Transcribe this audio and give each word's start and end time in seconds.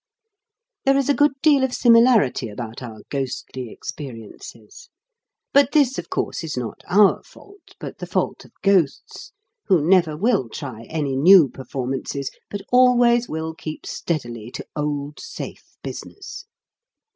There 0.83 0.97
is 0.97 1.09
a 1.09 1.13
good 1.13 1.33
deal 1.43 1.63
of 1.63 1.73
similarity 1.75 2.49
about 2.49 2.81
our 2.81 3.03
ghostly 3.11 3.69
experiences; 3.69 4.89
but 5.53 5.73
this 5.73 5.99
of 5.99 6.09
course 6.09 6.43
is 6.43 6.57
not 6.57 6.81
our 6.89 7.21
fault 7.21 7.75
but 7.79 7.99
the 7.99 8.07
fault 8.07 8.43
of 8.43 8.51
ghosts, 8.63 9.31
who 9.65 9.87
never 9.87 10.17
will 10.17 10.49
try 10.49 10.85
any 10.85 11.15
new 11.15 11.49
performances, 11.49 12.31
but 12.49 12.61
always 12.71 13.29
will 13.29 13.53
keep 13.53 13.85
steadily 13.85 14.49
to 14.49 14.65
old, 14.75 15.19
safe 15.19 15.75
business. 15.83 16.45